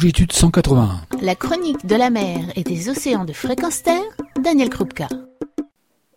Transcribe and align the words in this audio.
Longitude 0.00 0.32
181. 0.32 1.02
La 1.20 1.34
chronique 1.34 1.84
de 1.84 1.94
la 1.94 2.08
mer 2.08 2.38
et 2.56 2.62
des 2.62 2.88
océans 2.88 3.26
de 3.26 3.34
fréquence 3.34 3.82
terre, 3.82 4.00
Daniel 4.42 4.70
Krupka. 4.70 5.08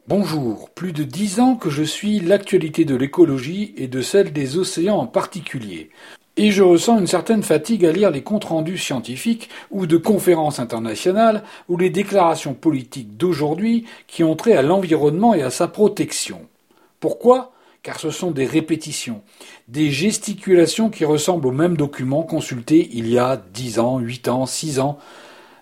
Bonjour, 0.08 0.70
plus 0.70 0.94
de 0.94 1.04
dix 1.04 1.42
ans 1.42 1.56
que 1.56 1.70
je 1.70 1.84
suis 1.84 2.22
l'actualité 2.22 2.86
de 2.86 2.96
l'écologie 2.96 3.74
et 3.76 3.90
de 3.90 4.02
celle 4.02 4.32
des 4.32 4.58
océans 4.58 5.00
en 5.00 5.06
particulier. 5.06 5.90
Et 6.38 6.52
je 6.52 6.64
ressens 6.64 7.00
une 7.00 7.08
certaine 7.08 7.44
fatigue 7.44 7.86
à 7.86 7.92
lire 7.92 8.10
les 8.10 8.24
comptes 8.24 8.46
rendus 8.46 8.78
scientifiques 8.78 9.50
ou 9.70 9.86
de 9.86 9.98
conférences 9.98 10.60
internationales 10.60 11.44
ou 11.68 11.76
les 11.76 11.90
déclarations 11.90 12.54
politiques 12.54 13.18
d'aujourd'hui 13.18 13.84
qui 14.08 14.24
ont 14.24 14.38
trait 14.38 14.56
à 14.56 14.62
l'environnement 14.62 15.34
et 15.34 15.42
à 15.42 15.50
sa 15.50 15.68
protection. 15.68 16.40
Pourquoi? 17.02 17.53
Car 17.84 18.00
ce 18.00 18.10
sont 18.10 18.32
des 18.32 18.46
répétitions, 18.46 19.22
des 19.68 19.92
gesticulations 19.92 20.90
qui 20.90 21.04
ressemblent 21.04 21.48
aux 21.48 21.52
mêmes 21.52 21.78
documents 21.78 22.24
consultés 22.24 22.90
il 22.94 23.10
y 23.10 23.20
a 23.20 23.38
dix 23.54 23.78
ans, 23.78 24.00
huit 24.00 24.30
ans, 24.30 24.46
six 24.46 24.80
ans. 24.80 24.98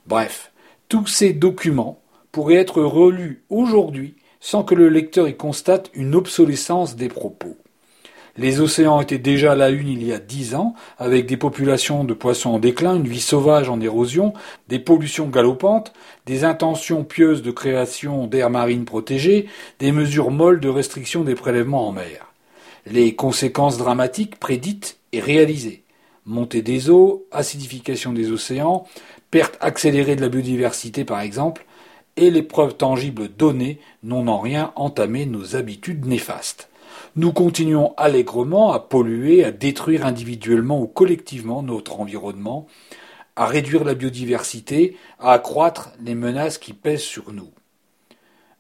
Bref, 0.06 0.52
tous 0.88 1.08
ces 1.08 1.34
documents 1.34 2.00
pourraient 2.32 2.56
être 2.56 2.82
relus 2.82 3.44
aujourd'hui 3.50 4.16
sans 4.40 4.64
que 4.64 4.76
le 4.76 4.88
lecteur 4.88 5.28
y 5.28 5.36
constate 5.36 5.90
une 5.94 6.16
obsolescence 6.16 6.96
des 6.96 7.10
propos. 7.10 7.58
Les 8.38 8.62
océans 8.62 9.02
étaient 9.02 9.18
déjà 9.18 9.52
à 9.52 9.56
la 9.56 9.70
une 9.70 9.90
il 9.90 10.04
y 10.04 10.14
a 10.14 10.20
dix 10.20 10.56
ans, 10.56 10.74
avec 10.98 11.26
des 11.26 11.36
populations 11.36 12.06
de 12.06 12.14
poissons 12.14 12.52
en 12.52 12.60
déclin, 12.60 12.96
une 12.96 13.08
vie 13.08 13.20
sauvage 13.20 13.70
en 13.70 13.82
érosion, 13.82 14.34
des 14.70 14.80
pollutions 14.80 15.28
galopantes, 15.28 15.92
des 16.26 16.46
intentions 16.46 17.04
pieuses 17.04 17.42
de 17.42 17.52
création 17.52 18.28
d'aires 18.28 18.50
marines 18.50 18.86
protégées, 18.86 19.48
des 19.80 19.92
mesures 19.92 20.32
molles 20.32 20.62
de 20.62 20.70
restriction 20.70 21.24
des 21.24 21.36
prélèvements 21.36 21.90
en 21.90 21.92
mer. 21.92 22.28
Les 22.86 23.16
conséquences 23.16 23.78
dramatiques 23.78 24.38
prédites 24.38 24.98
et 25.12 25.20
réalisées. 25.20 25.84
Montée 26.26 26.62
des 26.62 26.90
eaux, 26.90 27.26
acidification 27.32 28.14
des 28.14 28.32
océans, 28.32 28.86
perte 29.30 29.58
accélérée 29.60 30.16
de 30.16 30.22
la 30.22 30.30
biodiversité 30.30 31.04
par 31.04 31.20
exemple, 31.20 31.66
et 32.16 32.32
les 32.32 32.44
preuves 32.44 32.76
tangibles 32.76 33.28
données 33.28 33.80
n'ont 34.04 34.28
en 34.28 34.40
rien 34.40 34.72
entamé 34.76 35.26
nos 35.26 35.56
habitudes 35.56 36.06
néfastes 36.06 36.71
nous 37.16 37.34
continuons 37.34 37.94
allègrement 37.98 38.72
à 38.72 38.80
polluer, 38.80 39.44
à 39.44 39.52
détruire 39.52 40.06
individuellement 40.06 40.82
ou 40.82 40.88
collectivement 40.88 41.62
notre 41.62 42.00
environnement, 42.00 42.68
à 43.36 43.46
réduire 43.46 43.84
la 43.84 43.96
biodiversité, 43.96 44.98
à 45.20 45.34
accroître 45.34 45.92
les 46.02 46.16
menaces 46.16 46.58
qui 46.58 46.74
pèsent 46.74 47.02
sur 47.02 47.34
nous. 47.34 47.50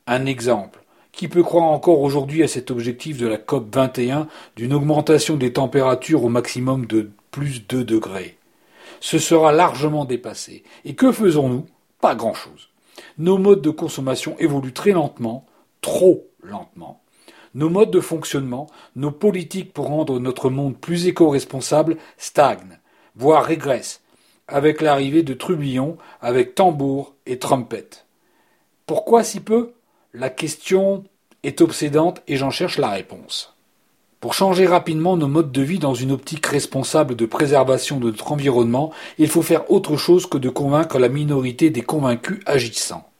Un 0.08 0.26
exemple. 0.26 0.84
Qui 1.12 1.28
peut 1.28 1.44
croire 1.44 1.66
encore 1.66 2.02
aujourd'hui 2.02 2.42
à 2.42 2.48
cet 2.48 2.72
objectif 2.72 3.18
de 3.18 3.28
la 3.28 3.38
COP 3.38 3.74
21 3.76 4.28
d'une 4.56 4.74
augmentation 4.74 5.36
des 5.36 5.54
températures 5.54 6.24
au 6.24 6.30
maximum 6.30 6.86
de 6.86 7.12
plus 7.32 7.68
2 7.68 7.84
degrés? 7.84 8.38
Ce 9.02 9.20
sera 9.20 9.52
largement 9.52 10.06
dépassé. 10.06 10.64
Et 10.86 10.96
que 10.96 11.12
faisons-nous? 11.12 11.66
Pas 12.00 12.16
grand-chose. 12.16 12.70
Nos 13.18 13.38
modes 13.38 13.62
de 13.62 13.70
consommation 13.70 14.38
évoluent 14.40 14.74
très 14.74 14.92
lentement, 14.92 15.46
trop 15.82 16.28
lentement. 16.44 17.01
Nos 17.54 17.70
modes 17.70 17.92
de 17.92 18.00
fonctionnement, 18.00 18.68
nos 18.96 19.12
politiques 19.12 19.74
pour 19.74 19.88
rendre 19.88 20.20
notre 20.20 20.50
monde 20.50 20.78
plus 20.78 21.08
éco-responsable 21.08 21.98
stagnent, 22.18 22.80
voire 23.16 23.44
régressent, 23.44 24.02
avec 24.48 24.82
l'arrivée 24.82 25.24
de 25.24 25.34
trublions 25.34 25.98
avec 26.22 26.56
tambours 26.56 27.14
et 27.26 27.40
trompettes. 27.40 28.06
Pourquoi 28.86 29.24
si 29.24 29.40
peu? 29.40 29.74
La 30.14 30.30
question 30.30 31.04
est 31.44 31.62
obsédante 31.62 32.22
et 32.28 32.38
j'en 32.38 32.52
cherche 32.52 32.78
la 32.78 32.90
réponse. 32.90 33.56
Pour 34.22 34.34
changer 34.34 34.68
rapidement 34.68 35.18
nos 35.18 35.28
modes 35.28 35.52
de 35.52 35.62
vie 35.62 35.80
dans 35.80 35.96
une 35.96 36.12
optique 36.12 36.46
responsable 36.46 37.16
de 37.16 37.26
préservation 37.26 38.00
de 38.00 38.12
notre 38.12 38.32
environnement, 38.32 38.94
il 39.18 39.28
faut 39.28 39.42
faire 39.42 39.72
autre 39.72 39.98
chose 39.98 40.28
que 40.28 40.38
de 40.38 40.50
convaincre 40.50 41.00
la 41.00 41.10
minorité 41.10 41.70
des 41.70 41.81
convaincus 41.81 42.40
agissants. 42.46 43.11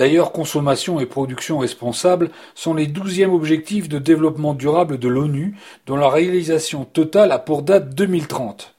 D'ailleurs, 0.00 0.32
consommation 0.32 0.98
et 0.98 1.04
production 1.04 1.58
responsables 1.58 2.30
sont 2.54 2.72
les 2.72 2.86
douzièmes 2.86 3.34
objectifs 3.34 3.86
de 3.86 3.98
développement 3.98 4.54
durable 4.54 4.98
de 4.98 5.08
l'ONU, 5.08 5.58
dont 5.84 5.96
la 5.96 6.08
réalisation 6.08 6.86
totale 6.86 7.32
a 7.32 7.38
pour 7.38 7.60
date 7.60 7.94
2030. 7.94 8.74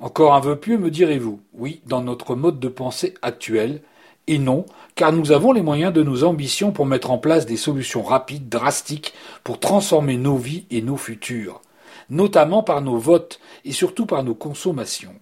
Encore 0.00 0.34
un 0.34 0.40
vœu 0.40 0.56
pieux, 0.56 0.76
me 0.76 0.90
direz-vous? 0.90 1.38
Oui, 1.54 1.80
dans 1.86 2.02
notre 2.02 2.34
mode 2.34 2.58
de 2.58 2.66
pensée 2.66 3.14
actuel. 3.22 3.82
Et 4.26 4.38
non, 4.38 4.66
car 4.96 5.12
nous 5.12 5.30
avons 5.30 5.52
les 5.52 5.62
moyens 5.62 5.92
de 5.92 6.02
nos 6.02 6.24
ambitions 6.24 6.72
pour 6.72 6.86
mettre 6.86 7.12
en 7.12 7.18
place 7.18 7.46
des 7.46 7.56
solutions 7.56 8.02
rapides, 8.02 8.48
drastiques, 8.48 9.14
pour 9.44 9.60
transformer 9.60 10.16
nos 10.16 10.38
vies 10.38 10.66
et 10.72 10.82
nos 10.82 10.96
futurs, 10.96 11.62
notamment 12.10 12.64
par 12.64 12.80
nos 12.80 12.98
votes 12.98 13.38
et 13.64 13.70
surtout 13.70 14.06
par 14.06 14.24
nos 14.24 14.34
consommations. 14.34 15.14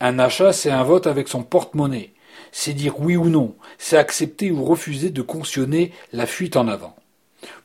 Un 0.00 0.18
achat, 0.18 0.54
c'est 0.54 0.70
un 0.70 0.82
vote 0.82 1.06
avec 1.06 1.28
son 1.28 1.42
porte-monnaie 1.42 2.14
c'est 2.52 2.72
dire 2.72 3.00
oui 3.00 3.16
ou 3.16 3.28
non, 3.28 3.54
c'est 3.78 3.96
accepter 3.96 4.50
ou 4.50 4.64
refuser 4.64 5.10
de 5.10 5.22
cautionner 5.22 5.92
la 6.12 6.26
fuite 6.26 6.56
en 6.56 6.68
avant. 6.68 6.96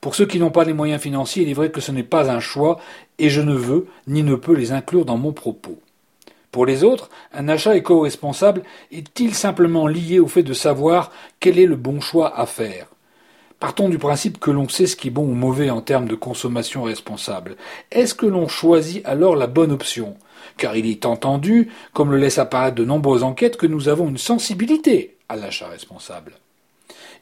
Pour 0.01 0.15
ceux 0.15 0.25
qui 0.25 0.39
n'ont 0.39 0.51
pas 0.51 0.63
les 0.63 0.73
moyens 0.73 1.01
financiers, 1.01 1.43
il 1.43 1.49
est 1.49 1.53
vrai 1.53 1.71
que 1.71 1.81
ce 1.81 1.91
n'est 1.91 2.03
pas 2.03 2.31
un 2.31 2.39
choix, 2.39 2.79
et 3.19 3.29
je 3.29 3.41
ne 3.41 3.53
veux 3.53 3.87
ni 4.07 4.23
ne 4.23 4.35
peux 4.35 4.53
les 4.53 4.71
inclure 4.71 5.05
dans 5.05 5.17
mon 5.17 5.33
propos. 5.33 5.79
Pour 6.51 6.65
les 6.65 6.85
autres, 6.85 7.09
un 7.33 7.49
achat 7.49 7.75
éco-responsable 7.75 8.63
est-il 8.91 9.35
simplement 9.35 9.87
lié 9.87 10.19
au 10.19 10.27
fait 10.27 10.43
de 10.43 10.53
savoir 10.53 11.11
quel 11.41 11.59
est 11.59 11.65
le 11.65 11.75
bon 11.75 11.99
choix 11.99 12.39
à 12.39 12.45
faire? 12.45 12.87
Partons 13.59 13.87
du 13.87 13.97
principe 13.97 14.39
que 14.39 14.51
l'on 14.51 14.67
sait 14.67 14.85
ce 14.85 14.95
qui 14.95 15.07
est 15.07 15.11
bon 15.11 15.23
ou 15.23 15.33
mauvais 15.33 15.69
en 15.69 15.81
termes 15.81 16.07
de 16.07 16.15
consommation 16.15 16.83
responsable. 16.83 17.55
Est-ce 17.91 18.13
que 18.13 18.25
l'on 18.25 18.47
choisit 18.47 19.05
alors 19.05 19.35
la 19.35 19.47
bonne 19.47 19.71
option? 19.71 20.17
Car 20.57 20.75
il 20.75 20.85
est 20.85 21.05
entendu, 21.05 21.71
comme 21.93 22.11
le 22.11 22.17
laissent 22.17 22.37
apparaître 22.37 22.75
de 22.75 22.85
nombreuses 22.85 23.23
enquêtes, 23.23 23.57
que 23.57 23.65
nous 23.65 23.87
avons 23.87 24.09
une 24.09 24.17
sensibilité 24.17 25.17
à 25.29 25.37
l'achat 25.37 25.67
responsable. 25.67 26.33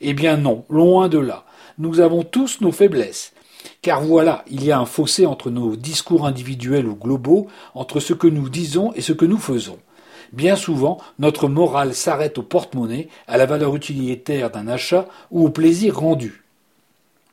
Eh 0.01 0.13
bien 0.13 0.38
non, 0.38 0.66
loin 0.69 1.07
de 1.07 1.19
là. 1.19 1.45
Nous 1.77 1.99
avons 1.99 2.23
tous 2.23 2.61
nos 2.61 2.72
faiblesses. 2.72 3.33
Car 3.81 4.01
voilà, 4.01 4.43
il 4.49 4.63
y 4.63 4.72
a 4.72 4.79
un 4.79 4.85
fossé 4.85 5.25
entre 5.25 5.49
nos 5.49 5.75
discours 5.75 6.25
individuels 6.25 6.88
ou 6.88 6.95
globaux, 6.95 7.47
entre 7.75 7.99
ce 7.99 8.13
que 8.13 8.27
nous 8.27 8.49
disons 8.49 8.91
et 8.93 9.01
ce 9.01 9.13
que 9.13 9.25
nous 9.25 9.38
faisons. 9.38 9.79
Bien 10.33 10.55
souvent, 10.55 10.97
notre 11.19 11.47
morale 11.47 11.94
s'arrête 11.94 12.39
au 12.39 12.44
porte-monnaie, 12.44 13.07
à 13.27 13.38
la 13.38 13.45
valeur 13.45 13.75
utilitaire 13.75 14.49
d'un 14.49 14.67
achat 14.67 15.07
ou 15.29 15.45
au 15.45 15.49
plaisir 15.49 15.99
rendu. 15.99 16.44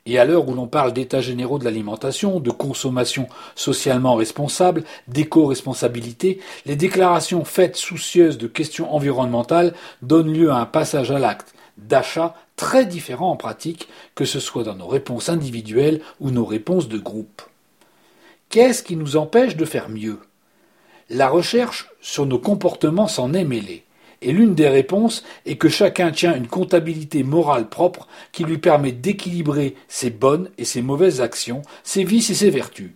Et 0.04 0.18
à 0.18 0.26
l'heure 0.26 0.46
où 0.48 0.54
l'on 0.54 0.66
parle 0.66 0.92
d'états 0.92 1.22
généraux 1.22 1.58
de 1.58 1.64
l'alimentation, 1.64 2.40
de 2.40 2.50
consommation 2.50 3.26
socialement 3.54 4.16
responsable, 4.16 4.84
d'éco-responsabilité, 5.08 6.40
les 6.66 6.76
déclarations 6.76 7.44
faites 7.44 7.76
soucieuses 7.76 8.36
de 8.36 8.46
questions 8.46 8.94
environnementales 8.94 9.74
donnent 10.02 10.32
lieu 10.32 10.50
à 10.50 10.56
un 10.56 10.66
passage 10.66 11.10
à 11.10 11.18
l'acte 11.18 11.54
d'achat 11.78 12.34
très 12.56 12.84
différent 12.84 13.30
en 13.30 13.36
pratique, 13.36 13.88
que 14.14 14.26
ce 14.26 14.40
soit 14.40 14.64
dans 14.64 14.74
nos 14.74 14.88
réponses 14.88 15.30
individuelles 15.30 16.02
ou 16.20 16.30
nos 16.30 16.44
réponses 16.44 16.88
de 16.88 16.98
groupe. 16.98 17.42
Qu'est-ce 18.50 18.82
qui 18.82 18.96
nous 18.96 19.16
empêche 19.16 19.56
de 19.56 19.64
faire 19.64 19.88
mieux? 19.88 20.18
La 21.10 21.28
recherche 21.28 21.88
sur 22.00 22.24
nos 22.24 22.38
comportements 22.38 23.08
s'en 23.08 23.34
est 23.34 23.44
mêlée, 23.44 23.82
et 24.22 24.30
l'une 24.30 24.54
des 24.54 24.68
réponses 24.68 25.24
est 25.44 25.56
que 25.56 25.68
chacun 25.68 26.12
tient 26.12 26.36
une 26.36 26.46
comptabilité 26.46 27.24
morale 27.24 27.68
propre 27.68 28.06
qui 28.30 28.44
lui 28.44 28.58
permet 28.58 28.92
d'équilibrer 28.92 29.74
ses 29.88 30.10
bonnes 30.10 30.50
et 30.56 30.64
ses 30.64 30.82
mauvaises 30.82 31.20
actions, 31.20 31.62
ses 31.82 32.04
vices 32.04 32.30
et 32.30 32.34
ses 32.34 32.50
vertus. 32.50 32.92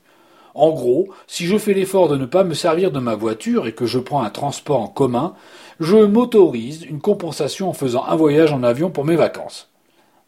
En 0.55 0.71
gros, 0.71 1.09
si 1.27 1.47
je 1.47 1.59
fais 1.59 1.75
l'effort 1.75 2.09
de 2.09 2.17
ne 2.17 2.27
pas 2.27 2.45
me 2.45 2.55
servir 2.55 2.93
de 2.93 3.01
ma 3.01 3.17
voiture 3.17 3.67
et 3.67 3.75
que 3.75 3.87
je 3.87 3.99
prends 3.99 4.23
un 4.23 4.31
transport 4.31 4.81
en 4.81 4.87
commun, 4.87 5.35
je 5.81 5.97
m'autorise 5.97 6.85
une 6.85 7.01
compensation 7.01 7.69
en 7.69 7.73
faisant 7.73 8.05
un 8.05 8.15
voyage 8.15 8.53
en 8.53 8.63
avion 8.63 8.91
pour 8.91 9.05
mes 9.05 9.17
vacances. 9.17 9.74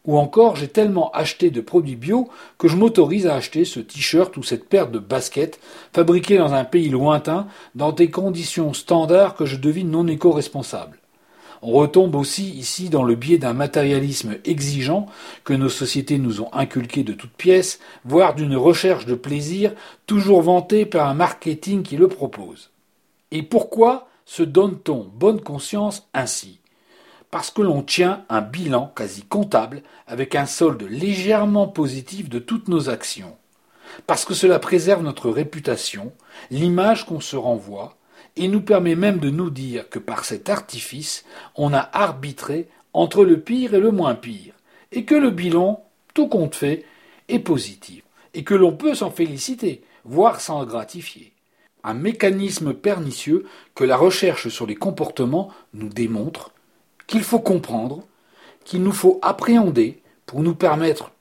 Ou 0.06 0.19
encore, 0.19 0.56
j'ai 0.56 0.69
tellement 0.69 1.11
acheté 1.11 1.50
de 1.50 1.61
produits 1.61 1.97
bio 1.97 2.28
que 2.59 2.69
je 2.69 2.77
m'autorise 2.77 3.27
à 3.27 3.34
acheter 3.34 3.65
ce 3.65 3.81
t-shirt 3.81 4.36
ou 4.36 4.42
cette 4.42 4.69
paire 4.69 4.89
de 4.89 5.01
baskets 5.01 5.59
fabriqués 5.92 6.39
dans 6.39 6.53
un 6.53 6.65
pays 6.65 6.89
lointain 6.89 7.48
dans 7.75 7.92
des 7.92 8.10
conditions 8.10 8.72
standards 8.72 9.34
que 9.34 9.47
je 9.47 9.57
devine 9.57 9.91
non 9.91 10.07
éco-responsables. 10.07 11.01
On 11.63 11.72
retombe 11.72 12.15
aussi 12.15 12.51
ici 12.51 12.91
dans 12.91 13.03
le 13.03 13.16
biais 13.16 13.39
d'un 13.39 13.54
matérialisme 13.54 14.36
exigeant 14.45 15.07
que 15.42 15.54
nos 15.54 15.69
sociétés 15.69 16.19
nous 16.19 16.41
ont 16.41 16.53
inculqué 16.53 17.03
de 17.03 17.13
toutes 17.13 17.33
pièces, 17.33 17.80
voire 18.04 18.34
d'une 18.34 18.57
recherche 18.57 19.07
de 19.07 19.15
plaisir 19.15 19.72
toujours 20.07 20.42
vantée 20.42 20.86
par 20.86 21.09
un 21.09 21.15
marketing 21.15 21.83
qui 21.83 21.97
le 21.97 22.09
propose. 22.09 22.71
Et 23.33 23.42
pourquoi 23.42 24.07
se 24.27 24.42
donne-t-on 24.45 25.10
bonne 25.13 25.41
conscience 25.41 26.07
ainsi? 26.15 26.60
Parce 27.31 27.51
que 27.51 27.63
l'on 27.63 27.83
tient 27.83 28.25
un 28.28 28.41
bilan 28.41 28.93
quasi 28.95 29.23
comptable 29.23 29.83
avec 30.07 30.34
un 30.34 30.47
solde 30.47 30.83
légèrement 30.83 31.69
positif 31.69 32.28
de 32.28 32.39
toutes 32.39 32.69
nos 32.69 32.89
actions, 32.89 33.37
parce 34.07 34.25
que 34.25 34.34
cela 34.34 34.59
préserve 34.59 35.03
notre 35.03 35.31
réputation, 35.31 36.13
l'image 36.51 37.07
qu'on 37.07 37.21
se 37.21 37.37
renvoie, 37.37 37.97
et 38.37 38.49
nous 38.49 38.61
permet 38.61 38.95
même 38.95 39.19
de 39.19 39.31
nous 39.31 39.51
dire 39.51 39.89
que 39.89 39.99
par 39.99 40.25
cet 40.25 40.51
artifice, 40.51 41.25
on 41.55 41.73
a 41.73 41.89
arbitré 41.93 42.69
entre 42.93 43.25
le 43.25 43.41
pire 43.41 43.75
et 43.75 43.81
le 43.81 43.91
moins 43.91 44.15
pire, 44.15 44.55
et 44.93 45.05
que 45.05 45.15
le 45.15 45.31
bilan, 45.31 45.84
tout 46.15 46.28
compte 46.28 46.55
fait, 46.55 46.84
est 47.28 47.39
positif, 47.39 48.03
et 48.34 48.45
que 48.45 48.55
l'on 48.55 48.73
peut 48.73 48.95
s'en 48.95 49.11
féliciter, 49.11 49.83
voire 50.05 50.41
s'en 50.41 50.65
gratifier. 50.65 51.33
un 51.87 51.95
mécanisme 51.95 52.75
pernicieux 52.75 53.47
que 53.77 53.84
la 53.84 53.97
recherche 53.97 54.49
sur 54.49 54.67
les 54.67 54.75
comportements 54.75 55.53
nous 55.73 55.89
démontre, 55.89 56.51
qu'il 57.06 57.22
faut 57.22 57.41
comprendre, 57.41 58.03
qu'il 58.64 58.82
nous 58.82 58.92
faut 58.92 59.18
appréhender 59.22 60.03
pour 60.26 60.42
nous 60.42 60.54
permettre 60.54 61.12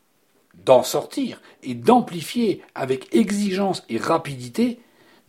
d'en 0.65 0.83
sortir 0.83 1.41
et 1.63 1.75
d'amplifier 1.75 2.61
avec 2.73 3.13
exigence 3.15 3.83
et 3.89 3.97
rapidité 3.97 4.79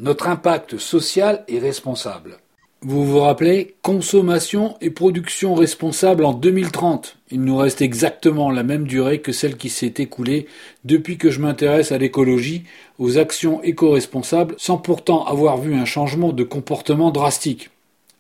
notre 0.00 0.28
impact 0.28 0.78
social 0.78 1.44
et 1.48 1.58
responsable. 1.58 2.38
Vous 2.82 3.04
vous 3.04 3.20
rappelez 3.20 3.74
Consommation 3.82 4.76
et 4.80 4.90
production 4.90 5.54
responsable 5.54 6.24
en 6.24 6.34
2030. 6.34 7.16
Il 7.30 7.42
nous 7.42 7.56
reste 7.56 7.80
exactement 7.80 8.50
la 8.50 8.62
même 8.62 8.86
durée 8.86 9.20
que 9.20 9.32
celle 9.32 9.56
qui 9.56 9.70
s'est 9.70 9.94
écoulée 9.96 10.46
depuis 10.84 11.16
que 11.16 11.30
je 11.30 11.40
m'intéresse 11.40 11.90
à 11.90 11.98
l'écologie, 11.98 12.64
aux 12.98 13.16
actions 13.18 13.62
éco-responsables, 13.62 14.54
sans 14.58 14.76
pourtant 14.76 15.24
avoir 15.24 15.56
vu 15.56 15.74
un 15.74 15.86
changement 15.86 16.32
de 16.32 16.44
comportement 16.44 17.10
drastique. 17.10 17.70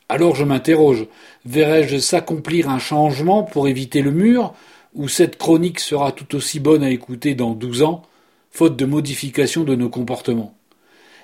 Alors 0.08 0.36
je 0.36 0.44
m'interroge, 0.44 1.06
verrai-je 1.44 1.98
s'accomplir 1.98 2.70
un 2.70 2.78
changement 2.78 3.42
pour 3.42 3.66
éviter 3.66 4.02
le 4.02 4.12
mur, 4.12 4.54
ou 4.94 5.08
cette 5.08 5.36
chronique 5.36 5.80
sera 5.80 6.12
tout 6.12 6.36
aussi 6.36 6.60
bonne 6.60 6.84
à 6.84 6.90
écouter 6.90 7.34
dans 7.34 7.54
douze 7.54 7.82
ans, 7.82 8.02
faute 8.50 8.76
de 8.76 8.84
modification 8.84 9.64
de 9.64 9.74
nos 9.74 9.88
comportements? 9.88 10.54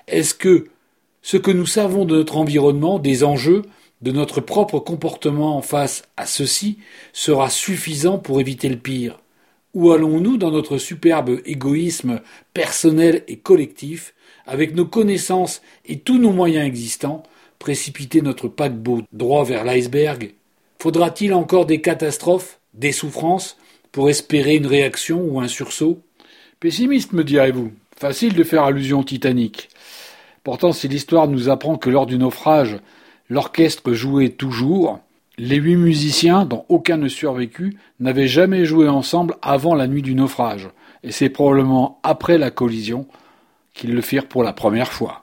Est-ce 0.07 0.33
que 0.33 0.65
ce 1.21 1.37
que 1.37 1.51
nous 1.51 1.65
savons 1.65 2.03
de 2.03 2.17
notre 2.17 2.35
environnement, 2.35 2.99
des 2.99 3.23
enjeux, 3.23 3.61
de 4.01 4.11
notre 4.11 4.41
propre 4.41 4.79
comportement 4.79 5.61
face 5.61 6.03
à 6.17 6.25
ceci 6.25 6.77
sera 7.13 7.49
suffisant 7.49 8.17
pour 8.17 8.41
éviter 8.41 8.67
le 8.67 8.77
pire? 8.77 9.21
Ou 9.73 9.91
allons-nous, 9.91 10.35
dans 10.35 10.51
notre 10.51 10.77
superbe 10.77 11.39
égoïsme 11.45 12.19
personnel 12.53 13.23
et 13.29 13.37
collectif, 13.37 14.13
avec 14.45 14.75
nos 14.75 14.85
connaissances 14.85 15.61
et 15.85 15.99
tous 15.99 16.17
nos 16.17 16.33
moyens 16.33 16.67
existants, 16.67 17.23
précipiter 17.63 18.21
notre 18.21 18.49
paquebot 18.49 19.03
droit 19.13 19.45
vers 19.45 19.63
l'iceberg? 19.63 20.33
Faudra-t-il 20.79 21.33
encore 21.33 21.65
des 21.65 21.79
catastrophes, 21.79 22.59
des 22.73 22.91
souffrances, 22.91 23.55
pour 23.93 24.09
espérer 24.09 24.57
une 24.57 24.67
réaction 24.67 25.21
ou 25.21 25.39
un 25.39 25.47
sursaut? 25.47 26.01
Pessimiste, 26.59 27.13
me 27.13 27.23
direz-vous. 27.23 27.71
Facile 27.95 28.33
de 28.33 28.43
faire 28.43 28.63
allusion 28.63 28.99
au 28.99 29.03
Titanic. 29.05 29.69
Pourtant, 30.43 30.73
si 30.73 30.89
l'histoire 30.89 31.29
nous 31.29 31.47
apprend 31.47 31.77
que 31.77 31.89
lors 31.89 32.05
du 32.05 32.17
naufrage, 32.17 32.79
l'orchestre 33.29 33.93
jouait 33.93 34.27
toujours, 34.27 34.99
les 35.37 35.55
huit 35.55 35.77
musiciens, 35.77 36.43
dont 36.43 36.65
aucun 36.67 36.97
ne 36.97 37.07
survécut, 37.07 37.77
n'avaient 38.01 38.27
jamais 38.27 38.65
joué 38.65 38.89
ensemble 38.89 39.37
avant 39.41 39.73
la 39.73 39.87
nuit 39.87 40.01
du 40.01 40.15
naufrage, 40.15 40.67
et 41.01 41.13
c'est 41.13 41.29
probablement 41.29 42.01
après 42.03 42.37
la 42.37 42.51
collision 42.51 43.07
qu'ils 43.73 43.95
le 43.95 44.01
firent 44.01 44.27
pour 44.27 44.43
la 44.43 44.51
première 44.51 44.91
fois. 44.91 45.22